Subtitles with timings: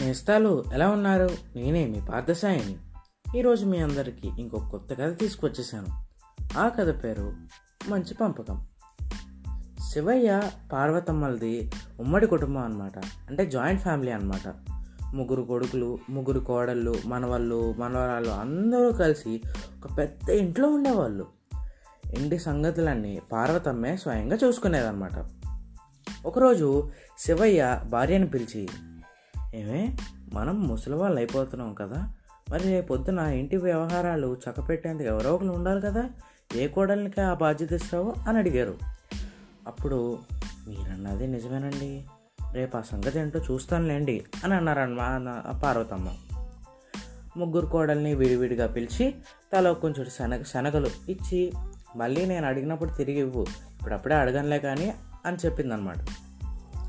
[0.00, 1.28] నేస్తాలు ఎలా ఉన్నారు?
[1.56, 2.76] నేనే మీ పార్థసాయిని.
[3.38, 5.86] ఈరోజు మీ అందరికీ ఇంకో కొత్త కథ తీసుకొచ్చేసాను
[6.58, 7.32] ఆ కథ పేరు
[7.88, 8.66] మంచి పంపకం.
[9.92, 14.54] శివయ్య పార్వతమ్మలది ఉమ్మడి కుటుంబం అనమాట అంటే జాయింట్ ఫ్యామిలీ అనమాట
[15.14, 19.42] ముగ్గురు కొడుకులు ముగ్గురు కోడళ్ళు మనవాళ్ళు మనవరాళ్ళు అందరూ కలిసి
[19.78, 21.26] ఒక పెద్ద ఇంట్లో ఉండేవాళ్ళు.
[22.18, 25.24] ఇంటి సంగతులన్నీ పార్వతమ్మే స్వయంగా చూసుకునేదన్నమాట.
[26.26, 28.68] ఒకరోజు శివయ్య భార్యను పిలిచి
[29.56, 29.96] ఏమే?
[30.32, 32.12] మనం ముసలి వాళ్ళు అయిపోతున్నాం కదా.
[32.50, 36.10] మరి రేపు పొద్దున ఇంటి వ్యవహారాలు చక్కపెట్టేందుకు ఎవరో ఒకరు ఉండాలి కదా.
[36.56, 38.78] ఏ కోడలికి ఆ బాధ్యత ఇస్తావు అని అడిగారు.
[39.66, 40.18] అప్పుడు
[40.68, 42.04] మీరన్నది నిజమేనండి.
[42.52, 46.08] రేపు ఆ సంగతి ఏంటో చూస్తానులేండి అని అన్నారన్న పార్వతమ్మ.
[47.36, 49.14] ముగ్గురు కోడల్ని విడివిడిగా పిలిచి
[49.52, 51.52] తల కొంచెం శనగ శనగలు ఇచ్చి
[51.96, 53.42] మళ్ళీ నేను అడిగినప్పుడు తిరిగి ఇవ్వు.
[53.42, 54.94] ఇప్పుడప్పుడే అడగనులే కానీ
[55.26, 55.98] అని చెప్పిందనమాట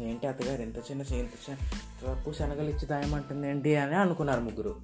[0.00, 1.56] ఏంటి అత్తగారు ఇంత చిన్న ఇంత చిన్న
[2.06, 4.74] తక్కువ శనగలు ఇచ్చి దాయమంటుంది ఏంటి అని అనుకున్నారు ముగ్గురు.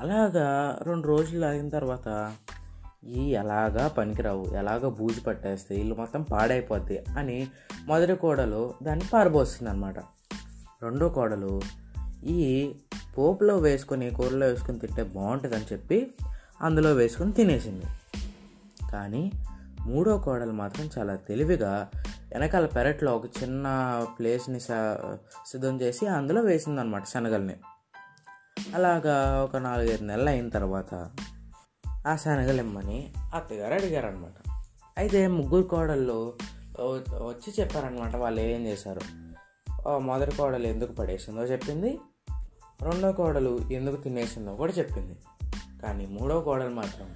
[0.00, 2.32] అలాగా రెండు రోజులు ఆగిన తర్వాత
[3.06, 7.48] ఈ ఎలాగా పనికిరావు ఎలాగ బూజు పట్టేస్తే ఇల్లు మొత్తం పాడైపోద్ది అని
[7.86, 9.98] మొదటి కోడలు దాన్ని పారబోస్తుంది అనమాట
[10.82, 11.62] రెండో కోడలు
[12.26, 12.74] ఈ
[13.18, 16.14] పోపులో వేసుకొని కూరలో వేసుకొని తింటే బాగుంటుందని చెప్పి
[16.62, 17.86] అందులో వేసుకొని తినేసింది.
[18.92, 19.32] కానీ
[19.80, 21.90] మూడో కోడలు మాత్రం చాలా తెలివిగా
[22.34, 23.66] వెనకాల పెరట్లో ఒక చిన్న
[24.18, 27.56] ప్లేస్ని సిద్ధం చేసి అందులో వేసిందనమాట శనగల్ని.
[28.74, 31.10] అలాగా ఒక నాలుగైదు నెలలు అయిన తర్వాత
[32.06, 32.98] ఆ శనగలు ఇమ్మని
[33.34, 34.50] అత్తగారు అడిగారనమాట
[34.98, 36.18] అయితే ముగ్గురు కోడళ్ళు
[37.26, 39.00] వచ్చి చెప్పారనమాట వాళ్ళు ఏం చేశారు?
[39.98, 41.98] మొదటి కోడలు ఎందుకు పడేసిందో చెప్పింది
[42.82, 45.16] రెండో కోడలు ఎందుకు తినేసిందో కూడా చెప్పింది.
[45.82, 47.08] కానీ మూడో కోడలు మాత్రం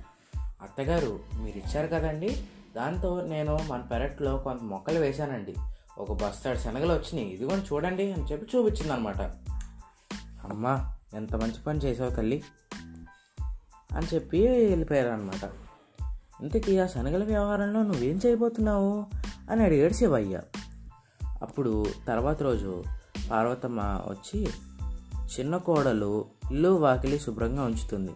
[0.63, 2.31] అత్తగారు మీరు ఇచ్చారు కదండి
[2.77, 5.55] దాంతో నేను మన పెరట్లో కొంత మొక్కలు వేశానండి.
[5.99, 7.29] ఒక బస్తాడు శనగలు వచ్చినాయి.
[7.29, 9.21] ఇదిగోండి చూడండి అని చెప్పి చూపించింది అనమాట
[10.51, 12.43] అమ్మా ఎంత మంచి పని చేసావు తల్లి
[13.97, 15.51] అని చెప్పి వెళ్ళిపోయారు అనమాట
[16.43, 19.07] ఇంతకీ ఆ శనగల వ్యవహారంలో నువ్వేం చేయబోతున్నావు
[19.51, 20.41] అని అడిగాడు శివయ్య.
[21.43, 22.85] అప్పుడు తర్వాత రోజు
[23.31, 24.49] పార్వతమ్మ వచ్చి
[25.41, 28.11] చిన్న కోడలు ఇల్లు వాకిలి శుభ్రంగా ఉంచుతుంది.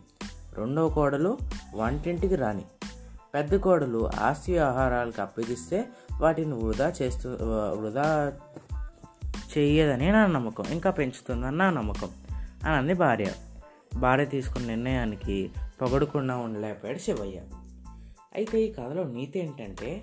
[0.56, 1.38] రెండవ కోడలు
[1.75, 2.65] వంటింటికి రాని.
[3.34, 5.88] పెద్ద కోడలు ఆస్తి ఆహారాలకు అప్పగిస్తే
[6.20, 8.32] వాటిని వృధా చేస్తూ వృధా
[9.59, 10.65] చేయదని నా నమ్మకం.
[10.70, 12.10] ఇంకా పెంచుతుందని నా నమ్మకం
[12.65, 13.26] అని అంది భార్య.
[13.97, 15.50] భార్య తీసుకున్న నిర్ణయానికి
[15.82, 17.41] పొగడకుండా ఉండలేకపోయాడు శివయ్య.
[18.34, 20.03] అయితే ఈ కథలో నీతి ఏంటంటే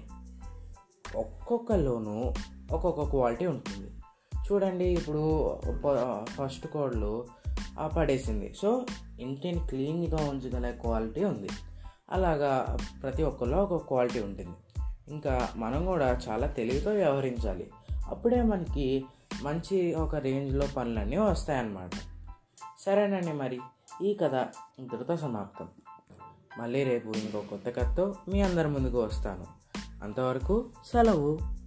[1.16, 2.34] ఒక్కొక్కలోనూ
[2.72, 3.92] ఒక్కొక్క క్వాలిటీ ఉంటుంది.
[4.52, 5.56] చూడండి ఇప్పుడు
[6.26, 7.26] ఫస్ట్ కోడ్లు
[7.98, 8.54] పడేసింది.
[8.62, 8.86] సో
[9.20, 11.50] ఇంటిని క్లీన్గా ఉంచగల క్వాలిటీ ఉంది.
[12.12, 14.50] అలాగా ప్రతి ఒక్కరిలో ఒక క్వాలిటీ ఉంటుంది.
[15.08, 17.72] ఇంకా మనం కూడా చాలా తెలివితో వ్యవహరించాలి.
[18.08, 19.06] అప్పుడే మనకి
[19.42, 21.90] మంచి ఒక రేంజ్లో పనులన్నీ వస్తాయన్నమాట.
[22.80, 23.60] సరేనండి మరి
[24.04, 24.48] ఈ కథ
[24.80, 25.68] ఇంతటితో సమాప్తం.
[26.60, 29.46] మళ్ళీ రేపు ఇంకో కొత్త కథతో మీ అందరి ముందుకు వస్తాను.
[30.04, 31.59] అంతవరకు సెలవు.